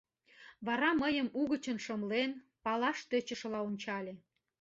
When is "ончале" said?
3.69-4.13